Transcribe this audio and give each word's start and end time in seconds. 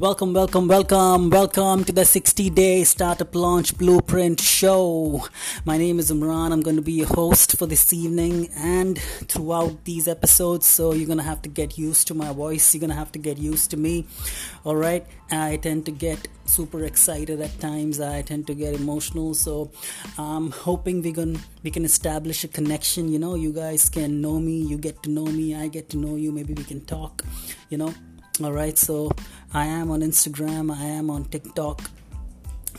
Welcome, 0.00 0.32
welcome, 0.32 0.66
welcome, 0.66 1.28
welcome 1.28 1.84
to 1.84 1.92
the 1.92 2.06
60 2.06 2.48
day 2.48 2.84
startup 2.84 3.34
launch 3.34 3.76
blueprint 3.76 4.40
show. 4.40 5.26
My 5.66 5.76
name 5.76 5.98
is 5.98 6.10
Umran. 6.10 6.52
I'm 6.52 6.62
going 6.62 6.76
to 6.76 6.82
be 6.82 6.94
your 6.94 7.06
host 7.06 7.58
for 7.58 7.66
this 7.66 7.92
evening 7.92 8.48
and 8.56 8.98
throughout 8.98 9.84
these 9.84 10.08
episodes. 10.08 10.64
So 10.64 10.94
you're 10.94 11.06
going 11.06 11.18
to 11.18 11.24
have 11.24 11.42
to 11.42 11.50
get 11.50 11.76
used 11.76 12.06
to 12.08 12.14
my 12.14 12.32
voice. 12.32 12.74
You're 12.74 12.80
going 12.80 12.88
to 12.88 12.96
have 12.96 13.12
to 13.12 13.18
get 13.18 13.36
used 13.36 13.70
to 13.72 13.76
me. 13.76 14.06
All 14.64 14.74
right. 14.74 15.06
I 15.30 15.58
tend 15.58 15.84
to 15.84 15.92
get 15.92 16.28
super 16.46 16.82
excited 16.86 17.42
at 17.42 17.60
times. 17.60 18.00
I 18.00 18.22
tend 18.22 18.46
to 18.46 18.54
get 18.54 18.74
emotional. 18.74 19.34
So 19.34 19.70
I'm 20.16 20.50
hoping 20.50 21.02
we 21.02 21.12
can 21.12 21.38
we 21.62 21.70
can 21.70 21.84
establish 21.84 22.42
a 22.42 22.48
connection. 22.48 23.12
You 23.12 23.18
know, 23.18 23.34
you 23.34 23.52
guys 23.52 23.90
can 23.90 24.22
know 24.22 24.40
me. 24.40 24.62
You 24.62 24.78
get 24.78 25.02
to 25.02 25.10
know 25.10 25.26
me. 25.26 25.54
I 25.54 25.68
get 25.68 25.90
to 25.90 25.98
know 25.98 26.16
you. 26.16 26.32
Maybe 26.32 26.54
we 26.54 26.64
can 26.64 26.86
talk. 26.86 27.22
You 27.68 27.76
know 27.76 27.94
all 28.44 28.52
right? 28.52 28.76
So 28.76 29.10
i 29.52 29.66
am 29.66 29.90
on 29.90 30.00
instagram 30.00 30.74
i 30.74 30.84
am 30.84 31.10
on 31.10 31.24
tiktok. 31.24 31.82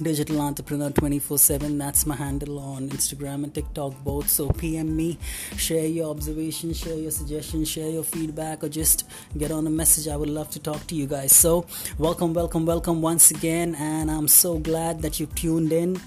Digital 0.02 0.42
entrepreneur 0.42 0.90
24 0.90 1.38
7 1.38 1.78
that's 1.78 2.06
my 2.06 2.16
handle 2.16 2.58
on 2.58 2.90
instagram 2.90 3.44
and 3.44 3.54
tiktok 3.54 3.94
both. 4.04 4.30
So 4.30 4.50
pm 4.50 4.96
me 4.96 5.18
share 5.58 5.86
your 5.86 6.10
observations 6.10 6.80
share 6.80 6.96
your 6.96 7.12
suggestions 7.12 7.70
share 7.70 7.90
your 7.90 8.04
feedback 8.04 8.64
or 8.64 8.70
just 8.70 9.08
get 9.38 9.52
on 9.52 9.68
a 9.68 9.70
message. 9.70 10.08
I 10.08 10.16
would 10.16 10.30
love 10.30 10.50
to 10.52 10.60
talk 10.60 10.88
to 10.88 10.96
you 10.96 11.08
guys. 11.08 11.36
So 11.36 11.66
welcome 11.98 12.34
welcome 12.34 12.66
welcome 12.66 13.02
once 13.02 13.32
again 13.32 13.76
and 13.76 14.10
i'm 14.10 14.28
so 14.28 14.58
glad 14.58 15.02
that 15.02 15.20
you 15.20 15.26
tuned 15.28 15.72
in 15.74 16.00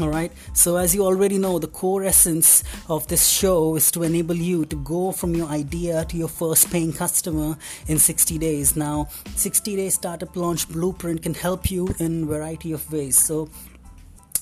all 0.00 0.08
right. 0.08 0.30
So, 0.52 0.76
as 0.76 0.94
you 0.94 1.04
already 1.04 1.38
know, 1.38 1.58
the 1.58 1.66
core 1.66 2.04
essence 2.04 2.62
of 2.88 3.08
this 3.08 3.26
show 3.26 3.74
is 3.74 3.90
to 3.92 4.04
enable 4.04 4.36
you 4.36 4.64
to 4.66 4.76
go 4.76 5.10
from 5.10 5.34
your 5.34 5.48
idea 5.48 6.04
to 6.04 6.16
your 6.16 6.28
first 6.28 6.70
paying 6.70 6.92
customer 6.92 7.56
in 7.88 7.98
60 7.98 8.38
days. 8.38 8.76
Now, 8.76 9.08
60 9.34 9.74
day 9.76 9.90
startup 9.90 10.36
launch 10.36 10.68
blueprint 10.68 11.22
can 11.22 11.34
help 11.34 11.70
you 11.70 11.94
in 11.98 12.26
variety 12.26 12.72
of 12.72 12.92
ways. 12.92 13.18
So, 13.18 13.48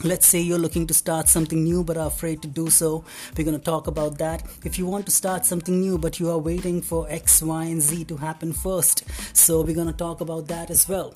let's 0.04 0.26
say 0.26 0.40
you're 0.40 0.58
looking 0.58 0.86
to 0.86 0.92
start 0.92 1.26
something 1.26 1.64
new 1.64 1.82
but 1.82 1.96
are 1.96 2.08
afraid 2.08 2.42
to 2.42 2.48
do 2.48 2.68
so 2.68 3.02
we're 3.34 3.44
going 3.44 3.58
to 3.58 3.64
talk 3.64 3.86
about 3.86 4.18
that 4.18 4.42
if 4.62 4.78
you 4.78 4.84
want 4.84 5.06
to 5.06 5.10
start 5.10 5.46
something 5.46 5.80
new 5.80 5.96
but 5.96 6.20
you 6.20 6.30
are 6.30 6.36
waiting 6.36 6.82
for 6.82 7.06
x 7.08 7.40
y 7.40 7.64
and 7.64 7.80
z 7.80 8.04
to 8.04 8.14
happen 8.14 8.52
first 8.52 9.04
so 9.34 9.62
we're 9.62 9.74
going 9.74 9.86
to 9.86 9.94
talk 9.94 10.20
about 10.20 10.48
that 10.48 10.70
as 10.70 10.86
well 10.86 11.14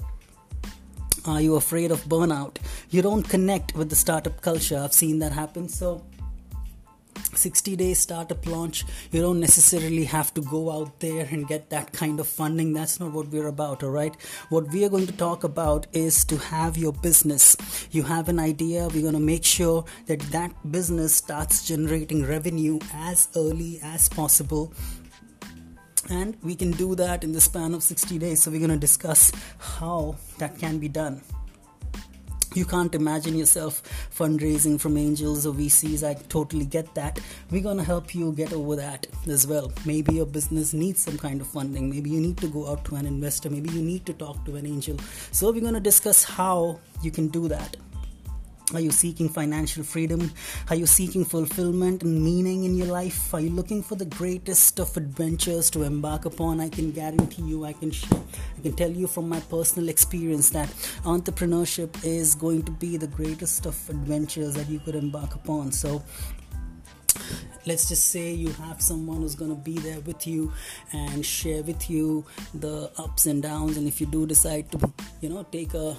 are 1.24 1.40
you 1.40 1.56
afraid 1.56 1.90
of 1.90 2.04
burnout? 2.04 2.56
You 2.90 3.02
don't 3.02 3.22
connect 3.22 3.74
with 3.74 3.90
the 3.90 3.96
startup 3.96 4.40
culture. 4.40 4.78
I've 4.78 4.92
seen 4.92 5.18
that 5.18 5.32
happen. 5.32 5.68
So, 5.68 6.02
60 7.34 7.76
day 7.76 7.94
startup 7.94 8.46
launch, 8.46 8.84
you 9.12 9.20
don't 9.20 9.40
necessarily 9.40 10.04
have 10.04 10.32
to 10.34 10.40
go 10.40 10.70
out 10.70 11.00
there 11.00 11.28
and 11.30 11.46
get 11.46 11.70
that 11.70 11.92
kind 11.92 12.18
of 12.20 12.26
funding. 12.26 12.72
That's 12.72 12.98
not 12.98 13.12
what 13.12 13.28
we're 13.28 13.46
about, 13.46 13.82
all 13.82 13.90
right? 13.90 14.14
What 14.48 14.68
we 14.72 14.84
are 14.84 14.88
going 14.88 15.06
to 15.06 15.16
talk 15.16 15.44
about 15.44 15.86
is 15.92 16.24
to 16.26 16.36
have 16.38 16.76
your 16.76 16.92
business. 16.92 17.56
You 17.90 18.02
have 18.04 18.28
an 18.28 18.38
idea, 18.38 18.88
we're 18.88 19.02
going 19.02 19.14
to 19.14 19.20
make 19.20 19.44
sure 19.44 19.84
that 20.06 20.20
that 20.32 20.52
business 20.70 21.14
starts 21.14 21.66
generating 21.66 22.26
revenue 22.26 22.78
as 22.94 23.28
early 23.36 23.80
as 23.82 24.08
possible 24.08 24.72
and 26.10 26.36
we 26.42 26.54
can 26.54 26.70
do 26.72 26.94
that 26.94 27.24
in 27.24 27.32
the 27.32 27.40
span 27.40 27.74
of 27.74 27.82
60 27.82 28.18
days 28.18 28.42
so 28.42 28.50
we're 28.50 28.58
going 28.58 28.70
to 28.70 28.76
discuss 28.76 29.32
how 29.58 30.16
that 30.38 30.58
can 30.58 30.78
be 30.78 30.88
done 30.88 31.22
you 32.54 32.64
can't 32.64 32.92
imagine 32.96 33.36
yourself 33.38 33.80
fundraising 34.12 34.80
from 34.80 34.96
angels 34.96 35.46
or 35.46 35.54
VCs. 35.54 36.02
I 36.02 36.14
totally 36.14 36.64
get 36.64 36.92
that. 36.96 37.20
We're 37.50 37.62
gonna 37.62 37.84
help 37.84 38.12
you 38.12 38.32
get 38.32 38.52
over 38.52 38.74
that 38.74 39.06
as 39.28 39.46
well. 39.46 39.72
Maybe 39.86 40.14
your 40.14 40.26
business 40.26 40.74
needs 40.74 41.00
some 41.00 41.16
kind 41.16 41.40
of 41.40 41.46
funding. 41.46 41.88
Maybe 41.88 42.10
you 42.10 42.20
need 42.20 42.38
to 42.38 42.48
go 42.48 42.66
out 42.66 42.84
to 42.86 42.96
an 42.96 43.06
investor. 43.06 43.50
Maybe 43.50 43.70
you 43.70 43.82
need 43.82 44.04
to 44.06 44.14
talk 44.14 44.44
to 44.46 44.56
an 44.56 44.66
angel. 44.66 44.96
So, 45.30 45.52
we're 45.52 45.60
gonna 45.60 45.78
discuss 45.78 46.24
how 46.24 46.80
you 47.02 47.12
can 47.12 47.28
do 47.28 47.46
that. 47.46 47.76
Are 48.72 48.80
you 48.80 48.92
seeking 48.92 49.28
financial 49.28 49.82
freedom? 49.82 50.30
Are 50.68 50.76
you 50.76 50.86
seeking 50.86 51.24
fulfillment 51.24 52.04
and 52.04 52.22
meaning 52.22 52.62
in 52.64 52.76
your 52.76 52.86
life? 52.86 53.34
Are 53.34 53.40
you 53.40 53.50
looking 53.50 53.82
for 53.82 53.96
the 53.96 54.04
greatest 54.04 54.78
of 54.78 54.96
adventures 54.96 55.70
to 55.70 55.82
embark 55.82 56.24
upon? 56.24 56.60
I 56.60 56.68
can 56.68 56.92
guarantee 56.92 57.42
you, 57.42 57.64
I 57.64 57.72
can 57.72 57.90
share, 57.90 58.20
I 58.56 58.62
can 58.62 58.74
tell 58.74 58.90
you 58.90 59.08
from 59.08 59.28
my 59.28 59.40
personal 59.40 59.88
experience 59.88 60.50
that 60.50 60.68
entrepreneurship 61.02 62.04
is 62.04 62.36
going 62.36 62.62
to 62.62 62.70
be 62.70 62.96
the 62.96 63.08
greatest 63.08 63.66
of 63.66 63.76
adventures 63.90 64.54
that 64.54 64.68
you 64.68 64.78
could 64.78 64.94
embark 64.94 65.34
upon. 65.34 65.72
So 65.72 66.02
let's 67.66 67.88
just 67.88 68.06
say 68.06 68.32
you 68.32 68.50
have 68.52 68.80
someone 68.80 69.18
who's 69.18 69.34
going 69.34 69.50
to 69.50 69.62
be 69.62 69.78
there 69.78 70.00
with 70.00 70.26
you 70.26 70.52
and 70.92 71.24
share 71.24 71.62
with 71.62 71.90
you 71.90 72.24
the 72.54 72.90
ups 72.98 73.26
and 73.26 73.42
downs 73.42 73.76
and 73.76 73.86
if 73.86 74.00
you 74.00 74.06
do 74.06 74.26
decide 74.26 74.70
to 74.72 74.92
you 75.20 75.28
know 75.28 75.42
take 75.52 75.74
a 75.74 75.96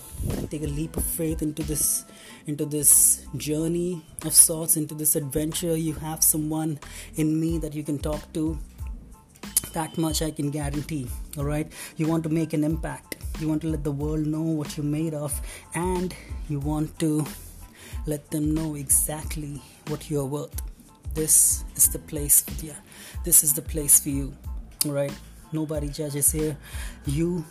take 0.50 0.63
a 0.63 0.67
leap 0.67 0.97
of 0.97 1.03
faith 1.03 1.41
into 1.41 1.63
this 1.63 2.05
into 2.47 2.66
this 2.66 3.25
journey 3.38 4.03
of 4.25 4.33
sorts 4.33 4.77
into 4.77 4.95
this 4.95 5.16
adventure 5.16 5.77
you 5.77 5.94
have 5.94 6.23
someone 6.23 6.79
in 7.16 7.39
me 7.39 7.57
that 7.57 7.73
you 7.73 7.83
can 7.83 8.00
talk 8.00 8.21
to 8.33 8.57
that 9.73 9.97
much 9.97 10.21
i 10.21 10.31
can 10.31 10.50
guarantee 10.50 11.07
all 11.38 11.45
right? 11.45 11.71
You 11.97 12.07
want 12.07 12.23
to 12.23 12.29
make 12.29 12.53
an 12.53 12.63
impact. 12.63 13.17
You 13.39 13.47
want 13.47 13.61
to 13.61 13.67
let 13.67 13.83
the 13.83 13.91
world 13.91 14.27
know 14.27 14.41
what 14.41 14.75
you're 14.77 14.85
made 14.85 15.13
of 15.13 15.39
and 15.73 16.13
you 16.50 16.59
want 16.59 16.97
to 17.00 17.25
let 18.05 18.29
them 18.31 18.53
know 18.53 18.75
exactly 18.75 19.61
what 19.88 20.09
you're 20.09 20.25
worth 20.25 20.61
this 21.13 21.63
is 21.75 21.89
the 21.89 21.99
place 21.99 22.41
for 22.41 22.66
you. 22.66 22.75
This 23.23 23.44
is 23.44 23.53
the 23.53 23.61
place 23.61 23.99
for 23.99 24.09
you. 24.09 24.33
Right? 24.85 25.13
Nobody 25.51 25.89
judges 25.89 26.31
here. 26.31 26.57
You 27.05 27.45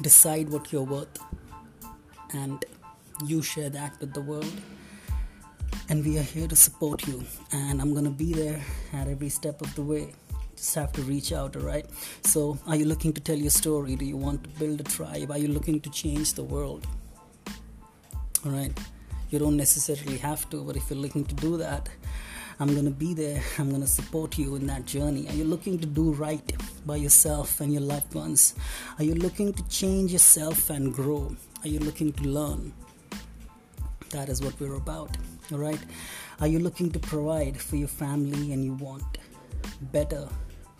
decide 0.00 0.48
what 0.48 0.72
you're 0.72 0.82
worth 0.82 1.18
and 2.32 2.64
you 3.26 3.42
share 3.42 3.70
that 3.70 3.98
with 4.00 4.14
the 4.14 4.20
world. 4.20 4.52
And 5.88 6.04
we 6.04 6.18
are 6.18 6.22
here 6.22 6.48
to 6.48 6.56
support 6.56 7.06
you. 7.06 7.22
And 7.52 7.80
I'm 7.80 7.92
gonna 7.92 8.10
be 8.10 8.32
there 8.32 8.60
at 8.92 9.08
every 9.08 9.28
step 9.28 9.60
of 9.60 9.74
the 9.74 9.82
way. 9.82 10.14
Just 10.56 10.74
have 10.76 10.92
to 10.92 11.02
reach 11.02 11.32
out, 11.32 11.56
alright? 11.56 11.86
So, 12.24 12.58
are 12.66 12.76
you 12.76 12.84
looking 12.84 13.12
to 13.14 13.20
tell 13.20 13.36
your 13.36 13.50
story? 13.50 13.96
Do 13.96 14.04
you 14.04 14.16
want 14.16 14.44
to 14.44 14.50
build 14.50 14.80
a 14.80 14.84
tribe? 14.84 15.30
Are 15.30 15.38
you 15.38 15.48
looking 15.48 15.80
to 15.80 15.90
change 15.90 16.34
the 16.34 16.44
world? 16.44 16.86
Alright? 18.46 18.78
You 19.30 19.38
don't 19.38 19.56
necessarily 19.56 20.18
have 20.18 20.48
to, 20.50 20.62
but 20.62 20.76
if 20.76 20.88
you're 20.88 20.98
looking 20.98 21.24
to 21.24 21.34
do 21.34 21.56
that, 21.56 21.88
I'm 22.62 22.74
going 22.74 22.84
to 22.84 22.92
be 22.92 23.12
there. 23.12 23.42
I'm 23.58 23.70
going 23.70 23.80
to 23.80 23.88
support 23.88 24.38
you 24.38 24.54
in 24.54 24.68
that 24.68 24.86
journey. 24.86 25.26
Are 25.28 25.34
you 25.34 25.42
looking 25.42 25.80
to 25.80 25.86
do 25.86 26.12
right 26.12 26.52
by 26.86 26.94
yourself 26.94 27.60
and 27.60 27.72
your 27.72 27.82
loved 27.82 28.14
ones? 28.14 28.54
Are 28.98 29.04
you 29.04 29.16
looking 29.16 29.52
to 29.52 29.68
change 29.68 30.12
yourself 30.12 30.70
and 30.70 30.94
grow? 30.94 31.34
Are 31.64 31.68
you 31.68 31.80
looking 31.80 32.12
to 32.12 32.22
learn? 32.22 32.72
That 34.10 34.28
is 34.28 34.40
what 34.40 34.60
we're 34.60 34.76
about. 34.76 35.16
All 35.50 35.58
right. 35.58 35.80
Are 36.40 36.46
you 36.46 36.60
looking 36.60 36.92
to 36.92 37.00
provide 37.00 37.60
for 37.60 37.74
your 37.74 37.88
family 37.88 38.52
and 38.52 38.64
you 38.64 38.74
want 38.74 39.18
better 39.90 40.28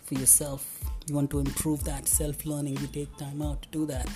for 0.05 0.13
yourself 0.13 0.79
you 1.07 1.15
want 1.15 1.29
to 1.31 1.39
improve 1.39 1.83
that 1.83 2.07
self 2.07 2.45
learning 2.45 2.77
you 2.77 2.87
take 2.87 3.15
time 3.17 3.41
out 3.41 3.61
to 3.61 3.69
do 3.69 3.85
that 3.85 4.07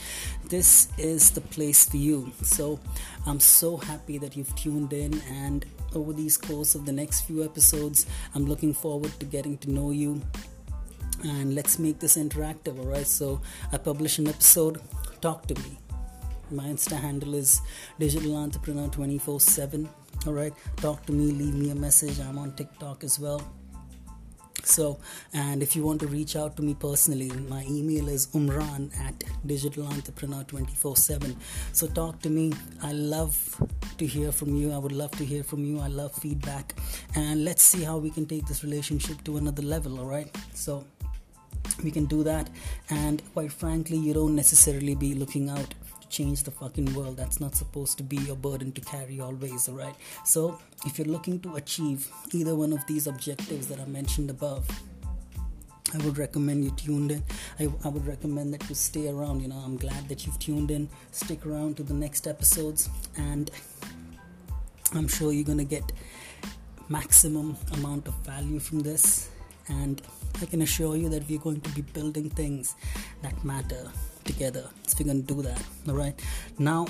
this 0.50 0.88
is 0.97 1.31
the 1.31 1.41
place 1.41 1.85
for 1.85 1.97
you 1.97 2.31
so 2.41 2.79
i'm 3.25 3.39
so 3.39 3.75
happy 3.75 4.17
that 4.17 4.38
you've 4.38 4.56
tuned 4.56 4.94
in 4.94 5.22
and 5.29 5.66
over 5.96 6.14
these 6.14 6.38
course 6.38 6.75
of 6.75 6.86
the 6.86 6.92
next 6.92 7.22
few 7.22 7.44
episodes. 7.44 8.06
I'm 8.36 8.46
looking 8.46 8.74
forward 8.74 9.12
to 9.20 9.25
getting 9.25 9.58
to 9.59 9.72
know 9.72 9.92
you. 9.92 10.22
And 11.24 11.56
let's 11.56 11.80
make 11.80 12.00
this 12.00 12.18
interactive 12.18 12.78
all 12.80 12.86
right? 12.86 13.08
So 13.08 13.42
i 13.72 13.78
publish 13.78 14.20
an 14.20 14.28
episode. 14.28 14.81
Talk 15.22 15.48
to 15.48 15.56
me. 15.56 15.78
My 16.52 16.66
insta 16.66 17.00
handle 17.00 17.36
is 17.36 17.62
digital 18.00 18.36
entrepreneur 18.38 18.88
24 18.88 19.40
7 19.42 19.90
all 20.25 20.34
right? 20.34 20.53
Talk 20.78 21.06
to 21.08 21.12
me 21.14 21.31
leave 21.31 21.56
me 21.56 21.72
a 21.72 21.75
message. 21.75 22.19
I'm 22.19 22.38
on 22.38 22.52
tiktok 22.54 23.04
as 23.04 23.19
well 23.19 23.42
so 24.68 24.98
and 25.34 25.64
if 25.64 25.75
you 25.75 25.84
want 25.84 26.00
to 26.00 26.08
reach 26.08 26.36
out 26.36 26.56
to 26.56 26.62
me 26.62 26.74
personally 26.74 27.31
my 27.50 27.64
email 27.69 28.08
is 28.10 28.28
umran 28.28 28.90
at 29.08 29.18
digitalentrepreneur247 29.46 31.36
so 31.74 31.88
talk 31.88 32.22
to 32.22 32.30
me. 32.30 32.54
I 32.81 32.92
love 32.92 33.36
to 33.98 34.06
hear 34.06 34.31
from 34.31 34.56
you. 34.56 34.74
I 34.74 34.78
would 34.78 34.92
love 34.92 35.12
to 35.12 35.25
hear 35.25 35.44
from 35.44 35.64
you. 35.64 35.80
I 35.80 35.88
love 35.88 36.14
feedback. 36.14 36.74
And 37.16 37.46
let's 37.46 37.64
see 37.64 37.84
how 37.84 37.98
we 37.98 38.10
can 38.10 38.25
take 38.25 38.46
this 38.48 38.64
relationship 38.64 39.24
to 39.25 39.38
another 39.38 39.62
level 39.62 40.00
all 40.00 40.06
right? 40.06 40.36
So 40.54 40.86
we 41.84 41.92
can 41.92 42.06
do 42.06 42.24
that. 42.24 42.50
And 42.90 43.22
quite 43.34 43.52
frankly 43.52 43.98
you 43.98 44.14
don't 44.14 44.36
necessarily 44.36 44.96
be 44.96 45.14
looking 45.14 45.50
out 45.50 45.74
change 46.09 46.44
the 46.44 46.51
fucking 46.51 46.94
world. 46.94 47.18
That's 47.18 47.39
not 47.39 47.56
supposed 47.56 47.98
to 47.98 48.04
be 48.04 48.30
a 48.30 48.36
burden 48.36 48.71
to 48.74 48.81
carry 48.81 49.19
always, 49.19 49.69
alright? 49.69 49.95
So, 50.25 50.59
if 50.86 50.98
you're 50.98 51.07
looking 51.07 51.39
to 51.42 51.56
achieve 51.56 52.09
either 52.33 52.56
one 52.56 52.74
of 52.74 52.86
these 52.88 53.07
objectives 53.07 53.68
that 53.68 53.80
I 53.80 53.86
mentioned 53.86 54.30
above, 54.30 54.68
I 55.94 55.98
would 56.04 56.18
recommend 56.18 56.65
you 56.65 56.71
tuned 56.71 57.12
in. 57.12 57.24
I, 57.59 57.69
I 57.83 57.88
would 57.88 58.06
recommend 58.06 58.54
that 58.54 58.68
you 58.68 58.75
stay 58.75 59.07
around. 59.09 59.42
You 59.42 59.48
know, 59.48 59.57
I'm 59.57 59.77
glad 59.77 60.09
that 60.09 60.25
you've 60.25 60.38
tuned 60.39 60.69
in. 60.69 60.89
Stick 61.12 61.45
around 61.45 61.77
to 61.77 61.83
the 61.83 61.94
next 61.94 62.27
episodes, 62.27 62.89
and 63.15 63.50
I'm 64.94 65.07
sure 65.07 65.31
you're 65.31 65.45
gonna 65.45 65.63
get 65.63 65.92
maximum 66.89 67.57
amount 67.74 68.07
of 68.07 68.13
value 68.25 68.59
from 68.59 68.81
this. 68.81 69.30
And 69.69 70.01
I 70.42 70.45
can 70.45 70.62
assure 70.62 70.95
you 70.95 71.09
that 71.09 71.27
we're 71.27 71.39
going 71.39 71.62
to 71.62 71.69
be 71.71 71.81
building 71.81 72.30
things 72.30 72.75
that 73.21 73.44
matter 73.44 73.92
together. 74.27 74.69
So 74.85 74.97
we're 75.00 75.07
gonna 75.07 75.21
do 75.21 75.41
that. 75.41 75.62
All 75.88 75.95
right. 75.95 76.19
Now, 76.59 76.88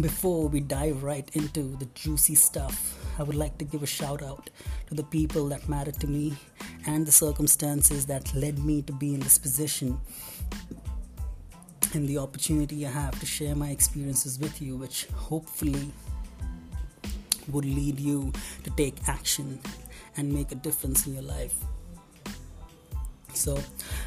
before 0.00 0.48
we 0.48 0.60
dive 0.60 1.02
right 1.02 1.28
into 1.32 1.76
the 1.76 1.86
juicy 1.94 2.34
stuff, 2.34 2.98
I 3.18 3.22
would 3.22 3.36
like 3.36 3.58
to 3.58 3.64
give 3.64 3.82
a 3.82 3.86
shout 3.86 4.22
out 4.22 4.50
to 4.88 4.94
the 4.94 5.02
people 5.02 5.48
that 5.48 5.68
matter 5.68 5.92
to 5.92 6.06
me 6.06 6.36
and 6.86 7.06
the 7.06 7.12
circumstances 7.12 8.06
that 8.06 8.32
led 8.34 8.58
me 8.58 8.82
to 8.82 8.92
be 8.92 9.14
in 9.14 9.20
this 9.20 9.38
position 9.38 9.98
and 11.94 12.06
the 12.08 12.18
opportunity 12.18 12.86
I 12.86 12.90
have 12.90 13.18
to 13.18 13.26
share 13.26 13.56
my 13.56 13.70
experiences 13.70 14.38
with 14.38 14.60
you, 14.60 14.76
which 14.76 15.06
hopefully 15.14 15.90
would 17.50 17.64
lead 17.64 17.98
you 17.98 18.32
to 18.64 18.70
take 18.70 18.94
action 19.08 19.58
and 20.16 20.32
make 20.32 20.52
a 20.52 20.56
difference 20.56 21.06
in 21.06 21.14
your 21.14 21.22
life. 21.22 21.54
So, 23.38 23.56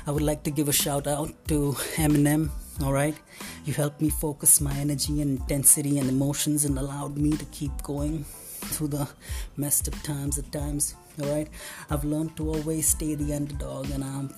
I 0.05 0.11
would 0.11 0.23
like 0.23 0.43
to 0.43 0.51
give 0.51 0.67
a 0.67 0.73
shout 0.73 1.07
out 1.07 1.31
to 1.47 1.71
Eminem. 1.95 2.49
All 2.83 2.91
right, 2.91 3.15
you 3.63 3.73
helped 3.73 4.01
me 4.01 4.09
focus 4.09 4.59
my 4.59 4.73
energy 4.75 5.21
and 5.21 5.39
intensity 5.39 5.99
and 5.99 6.09
emotions 6.09 6.65
and 6.65 6.77
allowed 6.77 7.17
me 7.17 7.31
to 7.37 7.45
keep 7.45 7.71
going 7.83 8.25
through 8.73 8.89
the 8.89 9.07
messed 9.55 9.87
up 9.87 10.01
times 10.03 10.37
at 10.37 10.51
times. 10.51 10.95
All 11.21 11.29
right, 11.29 11.47
I've 11.89 12.03
learned 12.03 12.35
to 12.37 12.49
always 12.49 12.87
stay 12.87 13.15
the 13.15 13.33
underdog, 13.33 13.89
and 13.91 14.03
I'm 14.03 14.33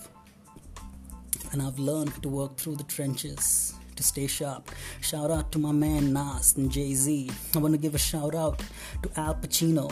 and 1.52 1.62
I've 1.62 1.80
learned 1.80 2.22
to 2.22 2.30
work 2.30 2.58
through 2.58 2.76
the 2.76 2.84
trenches 2.84 3.74
to 3.96 4.04
stay 4.04 4.28
sharp. 4.28 4.70
Shout 5.02 5.32
out 5.32 5.52
to 5.54 5.60
my 5.60 5.72
man 5.72 6.14
Nas 6.14 6.56
and 6.58 6.72
Jay 6.72 6.94
Z. 6.94 7.32
I 7.56 7.58
want 7.60 7.74
to 7.74 7.80
give 7.80 7.96
a 7.96 8.00
shout 8.00 8.36
out 8.36 8.62
to 9.04 9.10
Al 9.20 9.36
Pacino. 9.36 9.92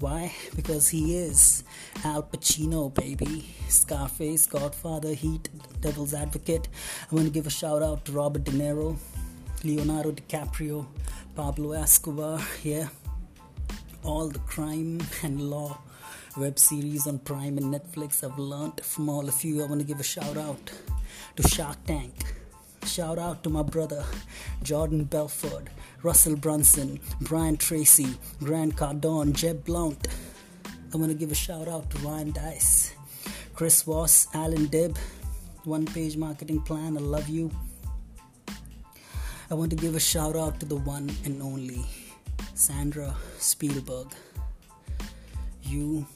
Why? 0.00 0.32
Because 0.54 0.88
he 0.88 1.16
is 1.16 1.64
Al 2.04 2.22
Pacino, 2.22 2.94
baby. 2.94 3.54
Scarface, 3.68 4.46
Godfather, 4.46 5.12
Heat, 5.12 5.48
Devil's 5.80 6.14
Advocate. 6.14 6.68
I 7.10 7.14
want 7.14 7.26
to 7.26 7.32
give 7.32 7.48
a 7.48 7.50
shout 7.50 7.82
out 7.82 8.04
to 8.04 8.12
Robert 8.12 8.44
De 8.44 8.52
Niro, 8.52 8.96
Leonardo 9.64 10.12
DiCaprio, 10.12 10.86
Pablo 11.34 11.72
Escobar, 11.72 12.40
yeah. 12.62 12.88
All 14.04 14.28
the 14.28 14.38
crime 14.40 15.00
and 15.24 15.50
law 15.50 15.78
web 16.36 16.60
series 16.60 17.08
on 17.08 17.18
Prime 17.18 17.58
and 17.58 17.74
Netflix. 17.74 18.22
I've 18.22 18.38
learned 18.38 18.80
from 18.84 19.08
all 19.08 19.26
of 19.26 19.42
you. 19.42 19.64
I 19.64 19.66
want 19.66 19.80
to 19.80 19.86
give 19.86 19.98
a 19.98 20.04
shout 20.04 20.36
out 20.36 20.70
to 21.34 21.48
Shark 21.48 21.84
Tank. 21.84 22.37
Shout 22.88 23.18
out 23.18 23.44
to 23.44 23.50
my 23.50 23.62
brother 23.62 24.02
Jordan 24.62 25.04
Belfort, 25.04 25.68
Russell 26.02 26.36
Brunson, 26.36 26.98
Brian 27.20 27.58
Tracy, 27.58 28.16
Grant 28.40 28.76
Cardone, 28.76 29.34
Jeb 29.34 29.64
Blount. 29.64 30.08
I 30.92 30.96
want 30.96 31.12
to 31.12 31.16
give 31.16 31.30
a 31.30 31.34
shout 31.34 31.68
out 31.68 31.90
to 31.90 31.98
Ryan 31.98 32.30
Deiss, 32.30 32.94
Chris 33.54 33.82
Voss, 33.82 34.26
Allan 34.32 34.66
Dib, 34.66 34.96
One 35.64 35.84
Page 35.84 36.16
Marketing 36.16 36.62
Plan. 36.62 36.96
I 36.96 37.00
love 37.00 37.28
you. 37.28 37.50
I 39.50 39.54
want 39.54 39.70
to 39.70 39.76
give 39.76 39.94
a 39.94 40.00
shout 40.00 40.34
out 40.34 40.58
to 40.60 40.66
the 40.66 40.76
one 40.76 41.10
and 41.24 41.42
only 41.42 41.84
Sandra 42.54 43.14
Spielberg. 43.38 44.08
You 45.62 46.06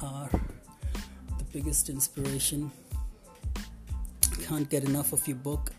are 0.00 0.30
the 0.30 1.44
biggest 1.52 1.90
inspiration. 1.90 2.70
Can't 4.44 4.70
get 4.70 4.84
enough 4.84 5.12
of 5.12 5.26
your 5.26 5.36
book. 5.36 5.72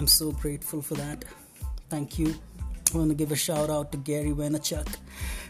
I'm 0.00 0.06
so 0.06 0.32
grateful 0.32 0.80
for 0.80 0.94
that. 0.94 1.26
Thank 1.90 2.18
you. 2.18 2.34
I 2.92 2.98
want 2.98 3.10
to 3.10 3.14
give 3.14 3.30
a 3.30 3.36
shout 3.36 3.70
out 3.70 3.92
to 3.92 3.98
Gary 3.98 4.30
Vaynerchuk. 4.30 4.96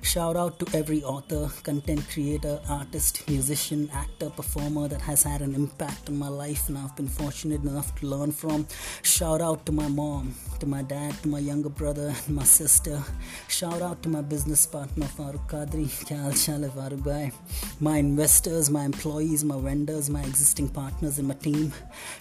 Shout 0.03 0.37
out 0.37 0.59
to 0.59 0.77
every 0.77 1.03
author, 1.03 1.51
content 1.63 2.07
creator, 2.13 2.61
artist, 2.69 3.29
musician, 3.29 3.89
actor, 3.93 4.31
performer 4.31 4.89
that 4.89 5.01
has 5.03 5.23
had 5.23 5.41
an 5.41 5.55
impact 5.55 6.09
on 6.09 6.19
my 6.19 6.29
life 6.29 6.69
and 6.69 6.77
I've 6.77 6.95
been 6.97 7.09
fortunate 7.09 7.63
enough 7.63 7.95
to 8.01 8.07
learn 8.07 8.33
from. 8.33 8.67
Shout 9.03 9.41
out 9.41 9.65
to 9.67 9.73
my 9.73 9.89
mom, 9.89 10.35
to 10.59 10.67
my 10.67 10.83
dad, 10.83 11.15
to 11.23 11.29
my 11.29 11.39
younger 11.39 11.69
brother, 11.69 12.15
and 12.27 12.37
my 12.37 12.45
sister. 12.45 13.03
Shout 13.49 13.81
out 13.81 14.03
to 14.03 14.09
my 14.09 14.23
business 14.23 14.67
partner 14.67 15.07
Farooq 15.07 15.49
Kadri, 15.49 15.87
Kyal 16.07 16.33
Chale 16.35 17.33
my 17.81 17.99
investors, 17.99 18.71
my 18.71 18.85
employees, 18.85 19.45
my 19.45 19.59
vendors, 19.59 20.11
my 20.11 20.21
existing 20.21 20.69
partners 20.69 21.19
and 21.19 21.29
my 21.29 21.35
team. 21.35 21.73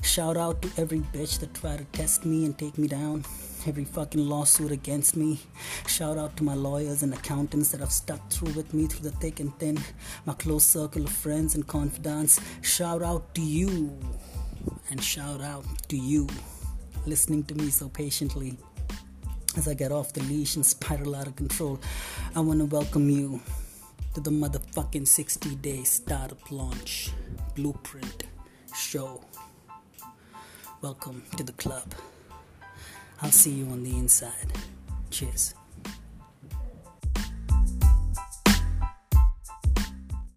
Shout 0.01 0.37
out 0.37 0.61
to 0.61 0.69
every 0.81 0.99
bitch 0.99 1.39
that 1.39 1.53
tried 1.53 1.79
to 1.79 1.85
test 1.97 2.25
me 2.25 2.45
and 2.45 2.57
take 2.57 2.77
me 2.77 2.87
down 2.87 3.25
every 3.67 3.85
fucking 3.85 4.27
lawsuit 4.27 4.71
against 4.71 5.15
me. 5.15 5.39
Shout 5.87 6.17
out 6.17 6.35
to 6.37 6.43
my 6.43 6.53
lawyers 6.53 7.03
and 7.03 7.13
accountants 7.13 7.71
that 7.71 7.79
have 7.79 7.91
stuck 7.91 8.29
through 8.29 8.53
with 8.53 8.73
me 8.73 8.87
through 8.87 9.09
the 9.09 9.15
thick 9.17 9.39
and 9.39 9.57
thin, 9.59 9.77
my 10.25 10.33
close 10.33 10.63
circle 10.63 11.03
of 11.03 11.11
friends 11.11 11.55
and 11.55 11.67
confidants. 11.67 12.39
Shout 12.61 13.01
out 13.01 13.33
to 13.35 13.41
you, 13.41 13.97
and 14.89 15.03
shout 15.03 15.41
out 15.41 15.65
to 15.89 15.97
you 15.97 16.27
listening 17.05 17.43
to 17.43 17.55
me 17.55 17.69
so 17.69 17.89
patiently 17.89 18.57
as 19.57 19.67
I 19.67 19.73
get 19.73 19.91
off 19.91 20.13
the 20.13 20.21
leash 20.23 20.55
and 20.55 20.65
spiral 20.65 21.15
out 21.15 21.27
of 21.27 21.35
control. 21.35 21.79
I 22.35 22.39
want 22.39 22.59
to 22.59 22.65
welcome 22.65 23.09
you 23.09 23.41
to 24.13 24.21
the 24.21 24.29
motherfucking 24.29 25.07
60 25.07 25.55
day 25.55 25.83
startup 25.83 26.51
launch 26.51 27.11
blueprint 27.55 28.23
show. 28.75 29.23
Welcome 30.81 31.23
to 31.37 31.43
the 31.43 31.53
club. 31.53 31.93
I'll 33.21 33.31
see 33.31 33.51
you 33.51 33.65
on 33.65 33.83
the 33.83 33.97
inside. 33.97 34.53
Cheers. 35.09 35.58